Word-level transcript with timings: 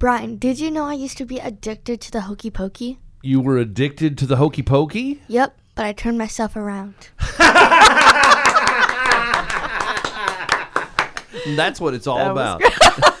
Brian, 0.00 0.36
did 0.36 0.58
you 0.58 0.70
know 0.70 0.86
I 0.86 0.94
used 0.94 1.18
to 1.18 1.26
be 1.26 1.38
addicted 1.38 2.00
to 2.00 2.10
the 2.10 2.22
hokey 2.22 2.50
pokey? 2.50 2.98
You 3.20 3.38
were 3.38 3.58
addicted 3.58 4.16
to 4.16 4.26
the 4.26 4.36
hokey 4.36 4.62
pokey? 4.62 5.20
Yep, 5.28 5.60
but 5.74 5.84
I 5.84 5.92
turned 5.92 6.16
myself 6.16 6.56
around. 6.56 6.94
That's 11.54 11.82
what 11.82 11.92
it's 11.92 12.06
all 12.06 12.16
That 12.16 12.34
was 12.34 12.56
about. 12.56 12.62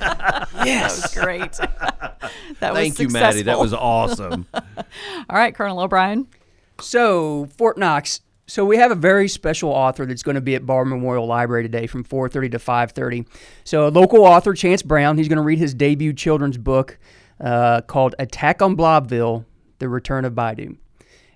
That 0.00 0.90
was 0.90 1.14
great. 1.14 1.52
that 2.60 2.72
was 2.72 2.72
Thank 2.72 2.98
you, 3.00 3.08
Maddie. 3.08 3.42
That 3.42 3.58
successful. 3.58 3.60
was 3.60 3.74
awesome. 3.74 4.46
All 4.54 5.36
right, 5.36 5.54
Colonel 5.54 5.78
O'Brien. 5.80 6.26
So 6.80 7.50
Fort 7.58 7.76
Knox. 7.76 8.22
So 8.48 8.64
we 8.64 8.78
have 8.78 8.90
a 8.90 8.94
very 8.94 9.28
special 9.28 9.70
author 9.70 10.06
that's 10.06 10.22
going 10.22 10.34
to 10.36 10.40
be 10.40 10.54
at 10.54 10.64
Barr 10.64 10.86
Memorial 10.86 11.26
Library 11.26 11.62
today 11.62 11.86
from 11.86 12.02
4:30 12.02 12.50
to 12.52 12.58
5:30. 12.58 13.26
So 13.64 13.86
a 13.86 13.90
local 13.90 14.24
author, 14.24 14.54
Chance 14.54 14.82
Brown, 14.82 15.18
he's 15.18 15.28
going 15.28 15.36
to 15.36 15.42
read 15.42 15.58
his 15.58 15.74
debut 15.74 16.14
children's 16.14 16.56
book 16.56 16.98
uh, 17.40 17.82
called 17.82 18.14
"Attack 18.18 18.62
on 18.62 18.74
Blobville: 18.74 19.44
The 19.80 19.88
Return 19.90 20.24
of 20.24 20.32
Baidu." 20.32 20.76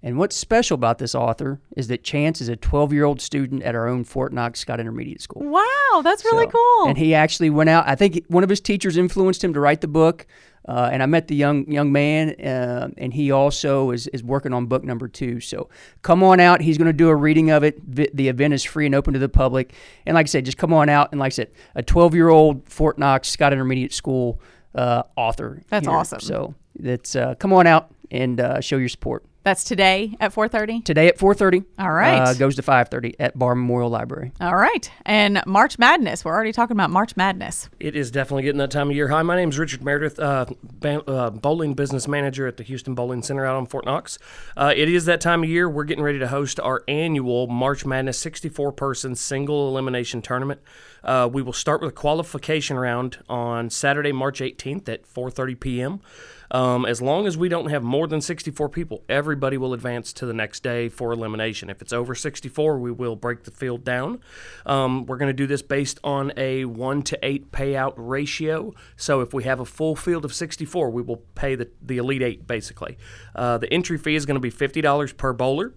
And 0.00 0.16
what's 0.16 0.36
special 0.36 0.76
about 0.76 0.98
this 0.98 1.12
author 1.14 1.60
is 1.76 1.88
that 1.88 2.04
Chance 2.04 2.40
is 2.40 2.48
a 2.48 2.56
12-year-old 2.56 3.20
student 3.20 3.64
at 3.64 3.74
our 3.74 3.88
own 3.88 4.04
Fort 4.04 4.32
Knox 4.32 4.60
Scott 4.60 4.78
Intermediate 4.78 5.20
School. 5.20 5.42
Wow, 5.44 6.02
that's 6.04 6.24
really 6.24 6.44
So- 6.44 6.50
cool. 6.52 6.88
And 6.88 6.96
he 6.98 7.14
actually 7.14 7.50
went 7.50 7.68
out. 7.68 7.82
I 7.88 7.96
think 7.96 8.22
one 8.28 8.44
of 8.44 8.50
his 8.50 8.60
teachers 8.60 8.96
influenced 8.96 9.42
him 9.42 9.52
to 9.54 9.60
write 9.60 9.80
the 9.80 9.88
book. 9.88 10.26
Uh, 10.68 10.90
and 10.92 11.02
I 11.02 11.06
met 11.06 11.28
the 11.28 11.34
young 11.34 11.66
young 11.72 11.90
man, 11.90 12.38
uh, 12.40 12.90
and 12.98 13.14
he 13.14 13.30
also 13.30 13.90
is, 13.90 14.06
is 14.08 14.22
working 14.22 14.52
on 14.52 14.66
book 14.66 14.84
number 14.84 15.08
two. 15.08 15.40
So 15.40 15.70
come 16.02 16.22
on 16.22 16.40
out. 16.40 16.60
He's 16.60 16.76
going 16.76 16.86
to 16.88 16.92
do 16.92 17.08
a 17.08 17.16
reading 17.16 17.50
of 17.50 17.62
it. 17.64 17.80
Vi- 17.82 18.10
The 18.12 18.28
event 18.28 18.52
is 18.52 18.62
free 18.62 18.84
and 18.84 18.94
open 18.94 19.14
to 19.14 19.18
the 19.18 19.30
public. 19.30 19.72
And 20.04 20.14
like 20.14 20.26
I 20.26 20.28
said, 20.28 20.44
just 20.44 20.58
come 20.58 20.74
on 20.74 20.90
out. 20.90 21.08
And 21.10 21.18
like 21.20 21.30
I 21.32 21.36
said, 21.36 21.50
a 21.74 21.82
12 21.82 22.14
year 22.14 22.28
old 22.28 22.68
Fort 22.68 22.98
Knox 22.98 23.28
Scott 23.28 23.52
Intermediate 23.54 23.94
School 23.94 24.40
uh, 24.74 25.04
author. 25.16 25.62
That's 25.70 25.86
here. 25.86 25.96
awesome. 25.96 26.20
So 26.20 26.54
that's 26.78 27.16
uh, 27.16 27.34
come 27.36 27.54
on 27.54 27.66
out 27.66 27.90
and 28.10 28.38
uh, 28.38 28.60
show 28.60 28.76
your 28.76 28.90
support. 28.90 29.24
That's 29.44 29.64
today 29.64 30.14
at 30.20 30.34
4:30. 30.34 30.84
Today 30.84 31.06
at 31.08 31.16
4:30. 31.16 31.64
All 31.78 31.90
right. 31.92 32.18
Uh, 32.20 32.34
goes 32.34 32.56
to 32.56 32.62
5:30 32.62 33.14
at 33.18 33.38
Barr 33.38 33.54
Memorial 33.54 33.88
Library. 33.88 34.32
All 34.40 34.56
right. 34.56 34.90
And 35.06 35.40
March 35.46 35.78
Madness. 35.78 36.24
We're 36.24 36.34
already 36.34 36.52
talking 36.52 36.76
about 36.76 36.90
March 36.90 37.16
Madness. 37.16 37.70
It 37.80 37.96
is 37.96 38.10
definitely 38.10 38.42
getting 38.42 38.58
that 38.58 38.70
time 38.70 38.90
of 38.90 38.96
year. 38.96 39.08
Hi, 39.08 39.22
my 39.22 39.36
name 39.36 39.48
is 39.48 39.58
Richard 39.58 39.82
Meredith, 39.82 40.18
uh, 40.18 40.46
ba- 40.80 41.08
uh, 41.08 41.30
bowling 41.30 41.74
business 41.74 42.06
manager 42.08 42.46
at 42.46 42.56
the 42.58 42.62
Houston 42.64 42.94
Bowling 42.94 43.22
Center 43.22 43.46
out 43.46 43.56
on 43.56 43.66
Fort 43.66 43.86
Knox. 43.86 44.18
Uh, 44.56 44.74
it 44.76 44.88
is 44.88 45.04
that 45.06 45.20
time 45.20 45.42
of 45.44 45.48
year. 45.48 45.68
We're 45.68 45.84
getting 45.84 46.04
ready 46.04 46.18
to 46.18 46.28
host 46.28 46.60
our 46.60 46.82
annual 46.88 47.46
March 47.46 47.86
Madness 47.86 48.18
64 48.18 48.72
person 48.72 49.14
single 49.14 49.68
elimination 49.68 50.20
tournament. 50.20 50.60
Uh, 51.02 51.28
we 51.32 51.40
will 51.42 51.52
start 51.52 51.80
with 51.80 51.90
a 51.90 51.94
qualification 51.94 52.76
round 52.76 53.18
on 53.28 53.70
Saturday, 53.70 54.12
March 54.12 54.40
18th 54.40 54.88
at 54.88 55.06
4:30 55.06 55.58
p.m. 55.58 56.00
Um, 56.50 56.86
as 56.86 57.02
long 57.02 57.26
as 57.26 57.36
we 57.36 57.48
don't 57.48 57.70
have 57.70 57.82
more 57.82 58.06
than 58.06 58.20
64 58.20 58.68
people, 58.68 59.02
everybody 59.08 59.58
will 59.58 59.74
advance 59.74 60.12
to 60.14 60.26
the 60.26 60.32
next 60.32 60.62
day 60.62 60.88
for 60.88 61.12
elimination. 61.12 61.70
If 61.70 61.82
it's 61.82 61.92
over 61.92 62.14
64, 62.14 62.78
we 62.78 62.90
will 62.90 63.16
break 63.16 63.44
the 63.44 63.50
field 63.50 63.84
down. 63.84 64.20
Um, 64.66 65.06
we're 65.06 65.18
going 65.18 65.28
to 65.28 65.32
do 65.32 65.46
this 65.46 65.62
based 65.62 65.98
on 66.02 66.32
a 66.36 66.64
1 66.64 67.02
to 67.02 67.18
8 67.22 67.52
payout 67.52 67.94
ratio. 67.96 68.74
So 68.96 69.20
if 69.20 69.34
we 69.34 69.44
have 69.44 69.60
a 69.60 69.64
full 69.64 69.96
field 69.96 70.24
of 70.24 70.34
64, 70.34 70.90
we 70.90 71.02
will 71.02 71.22
pay 71.34 71.54
the, 71.54 71.68
the 71.82 71.98
Elite 71.98 72.22
8 72.22 72.46
basically. 72.46 72.98
Uh, 73.34 73.58
the 73.58 73.72
entry 73.72 73.98
fee 73.98 74.14
is 74.14 74.26
going 74.26 74.36
to 74.36 74.40
be 74.40 74.50
$50 74.50 75.16
per 75.16 75.32
bowler 75.32 75.72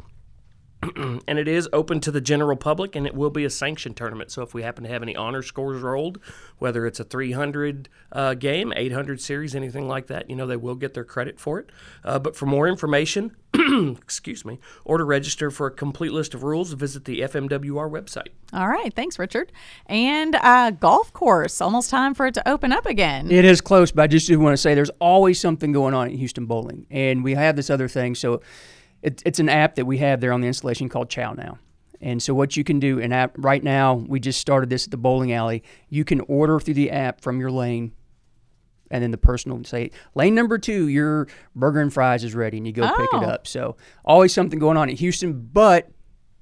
and 1.28 1.38
it 1.40 1.48
is 1.48 1.70
open 1.74 2.00
to 2.00 2.12
the 2.12 2.22
general 2.22 2.58
public 2.58 2.96
and 2.96 3.06
it 3.06 3.14
will 3.14 3.30
be 3.30 3.46
a 3.46 3.50
sanctioned 3.50 3.96
tournament 3.96 4.32
so 4.32 4.42
if 4.42 4.54
we 4.54 4.64
happen 4.64 4.84
to 4.84 4.90
have 4.90 5.04
any 5.04 5.16
honor 5.16 5.42
scores 5.42 5.82
rolled 5.82 6.20
whether 6.58 6.86
it's 6.88 7.00
a 7.00 7.04
300 7.04 7.88
uh, 8.12 8.34
game 8.34 8.74
800 8.76 9.22
series 9.22 9.56
anything 9.56 9.88
like 9.88 10.08
that 10.08 10.30
you 10.30 10.36
know 10.36 10.48
they 10.48 10.58
will 10.58 10.76
get 10.76 10.94
their 10.94 11.04
credit 11.04 11.40
for 11.40 11.60
it 11.60 11.70
uh, 12.04 12.18
but 12.18 12.36
for 12.36 12.46
more 12.46 12.68
information 12.68 13.36
excuse 14.02 14.44
me 14.44 14.60
or 14.86 14.98
to 14.98 15.04
register 15.04 15.52
for 15.52 15.68
a 15.68 15.72
complete 15.72 16.12
list 16.12 16.34
of 16.34 16.44
rules 16.44 16.74
visit 16.74 17.06
the 17.06 17.22
fmwr 17.22 17.90
website 17.90 18.30
All 18.54 18.68
right. 18.68 18.94
Thanks, 18.94 19.18
Richard. 19.18 19.52
And 19.86 20.36
uh, 20.36 20.72
golf 20.72 21.14
course. 21.14 21.62
Almost 21.62 21.90
time 21.90 22.14
for 22.14 22.26
it 22.26 22.34
to 22.34 22.50
open 22.50 22.74
up 22.74 22.86
again. 22.86 23.32
It 23.32 23.46
is 23.46 23.62
close, 23.62 23.92
but 23.92 24.04
I 24.04 24.08
just 24.08 24.28
do 24.28 24.38
want 24.40 24.54
to 24.54 24.58
say 24.58 24.76
there's 24.76 24.90
always 25.00 25.40
something 25.40 25.72
going 25.72 25.94
on 25.94 26.08
at 26.08 26.14
Houston 26.14 26.46
Bowling, 26.46 26.86
and 26.92 27.24
we 27.24 27.34
have 27.36 27.56
this 27.56 27.70
other 27.70 27.88
thing. 27.88 28.14
So 28.16 28.42
it, 29.02 29.22
it's 29.26 29.40
an 29.40 29.50
app 29.50 29.76
that 29.76 29.86
we 29.86 29.98
have 30.00 30.22
there 30.22 30.32
on 30.34 30.42
the 30.42 30.48
installation 30.48 30.90
called 30.90 31.10
Chow 31.10 31.34
Now. 31.34 31.58
And 32.00 32.22
so 32.22 32.34
what 32.34 32.58
you 32.58 32.64
can 32.64 32.80
do, 32.80 33.00
and 33.00 33.14
app 33.14 33.34
right 33.38 33.64
now 33.64 33.94
we 33.94 34.20
just 34.20 34.42
started 34.42 34.70
this 34.70 34.86
at 34.86 34.92
the 34.92 34.98
bowling 34.98 35.32
alley. 35.34 35.64
You 35.90 36.04
can 36.04 36.22
order 36.22 36.60
through 36.60 36.74
the 36.74 36.90
app 36.90 37.22
from 37.22 37.40
your 37.40 37.52
lane, 37.52 37.92
and 38.90 39.04
then 39.04 39.12
the 39.12 39.18
person 39.18 39.52
will 39.52 39.64
say, 39.64 39.92
"Lane 40.16 40.34
number 40.34 40.58
two, 40.58 40.88
your 40.88 41.28
burger 41.56 41.80
and 41.80 41.94
fries 41.94 42.24
is 42.24 42.34
ready," 42.34 42.58
and 42.58 42.66
you 42.66 42.74
go 42.74 42.88
pick 42.98 43.14
it 43.14 43.24
Oh. 43.24 43.26
up. 43.26 43.46
So 43.48 43.76
always 44.04 44.34
something 44.34 44.58
going 44.58 44.78
on 44.78 44.90
at 44.90 44.96
Houston, 44.96 45.48
but 45.54 45.92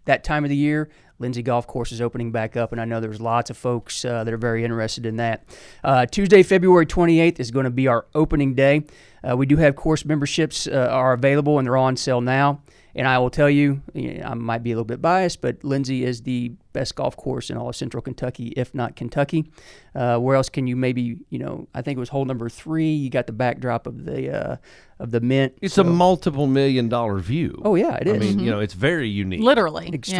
that 0.05 0.23
time 0.23 0.45
of 0.45 0.49
the 0.49 0.55
year, 0.55 0.89
Lindsey 1.19 1.41
Golf 1.43 1.67
Course 1.67 1.91
is 1.91 2.01
opening 2.01 2.31
back 2.31 2.55
up, 2.57 2.71
and 2.71 2.79
I 2.79 2.85
know 2.85 2.99
there's 2.99 3.21
lots 3.21 3.49
of 3.49 3.57
folks 3.57 4.03
uh, 4.05 4.23
that 4.23 4.33
are 4.33 4.37
very 4.37 4.63
interested 4.63 5.05
in 5.05 5.17
that. 5.17 5.43
Uh, 5.83 6.05
Tuesday, 6.05 6.43
February 6.43 6.85
28th 6.85 7.39
is 7.39 7.51
going 7.51 7.65
to 7.65 7.69
be 7.69 7.87
our 7.87 8.05
opening 8.15 8.55
day. 8.55 8.83
Uh, 9.29 9.35
we 9.35 9.45
do 9.45 9.57
have 9.57 9.75
course 9.75 10.05
memberships 10.05 10.65
uh, 10.67 10.87
are 10.89 11.11
available, 11.13 11.59
and 11.59 11.67
they're 11.67 11.75
on 11.77 11.97
sale 11.97 12.21
now. 12.21 12.61
And 12.95 13.07
I 13.07 13.19
will 13.19 13.29
tell 13.29 13.49
you, 13.49 13.81
you 13.93 14.21
I 14.25 14.33
might 14.33 14.63
be 14.63 14.71
a 14.71 14.75
little 14.75 14.83
bit 14.83 15.01
biased, 15.01 15.41
but 15.41 15.63
Lindsey 15.63 16.03
is 16.03 16.21
the 16.23 16.53
best 16.73 16.95
golf 16.95 17.15
course 17.15 17.49
in 17.51 17.55
all 17.57 17.69
of 17.69 17.75
Central 17.75 18.01
Kentucky, 18.01 18.47
if 18.57 18.73
not 18.73 18.95
Kentucky. 18.95 19.51
Uh, 19.93 20.17
where 20.17 20.35
else 20.35 20.49
can 20.49 20.65
you 20.67 20.75
maybe, 20.75 21.19
you 21.29 21.37
know, 21.37 21.67
I 21.73 21.81
think 21.83 21.97
it 21.97 21.99
was 21.99 22.09
hole 22.09 22.25
number 22.25 22.49
three. 22.49 22.89
You 22.91 23.09
got 23.11 23.27
the 23.27 23.33
backdrop 23.33 23.85
of 23.87 24.05
the 24.05 24.51
uh, 24.53 24.55
of 24.99 25.11
the 25.11 25.19
mint. 25.21 25.53
It's 25.61 25.75
So- 25.75 25.83
a 25.83 25.85
multiple 25.85 26.47
million 26.47 26.89
dollar 26.89 27.19
view. 27.19 27.61
Oh 27.63 27.75
yeah, 27.75 27.95
it 27.97 28.07
is. 28.07 28.15
I 28.15 28.17
mean, 28.19 28.39
you 28.39 28.49
know, 28.49 28.59
it's 28.59 28.73
very 28.73 29.07
unique. 29.07 29.41
Literally. 29.41 29.89
yeah. 30.09 30.19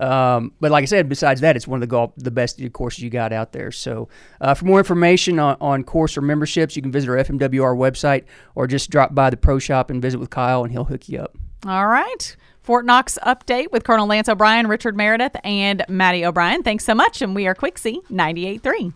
Um, 0.00 0.52
but 0.60 0.70
like 0.70 0.82
I 0.82 0.86
said, 0.86 1.08
besides 1.08 1.42
that, 1.42 1.56
it's 1.56 1.68
one 1.68 1.76
of 1.76 1.80
the 1.82 1.86
golf, 1.86 2.12
the 2.16 2.30
best 2.30 2.60
courses 2.72 3.02
you 3.02 3.10
got 3.10 3.32
out 3.32 3.52
there. 3.52 3.70
So, 3.70 4.08
uh, 4.40 4.54
for 4.54 4.64
more 4.64 4.78
information 4.78 5.38
on, 5.38 5.56
on 5.60 5.84
course 5.84 6.16
or 6.16 6.22
memberships, 6.22 6.74
you 6.74 6.82
can 6.82 6.90
visit 6.90 7.10
our 7.10 7.16
FMWR 7.16 7.76
website 7.76 8.24
or 8.54 8.66
just 8.66 8.90
drop 8.90 9.14
by 9.14 9.30
the 9.30 9.36
pro 9.36 9.58
shop 9.58 9.90
and 9.90 10.00
visit 10.00 10.18
with 10.18 10.30
Kyle, 10.30 10.64
and 10.64 10.72
he'll 10.72 10.84
hook 10.84 11.08
you 11.08 11.20
up. 11.20 11.36
All 11.66 11.86
right. 11.86 12.36
Fort 12.62 12.86
Knox 12.86 13.18
update 13.26 13.70
with 13.72 13.84
Colonel 13.84 14.06
Lance 14.06 14.28
O'Brien, 14.28 14.66
Richard 14.66 14.96
Meredith, 14.96 15.36
and 15.44 15.84
Maddie 15.88 16.24
O'Brien. 16.24 16.62
Thanks 16.62 16.84
so 16.84 16.94
much. 16.94 17.20
And 17.20 17.34
we 17.34 17.46
are 17.46 17.54
Quixie 17.54 18.00
98.3. 18.10 18.92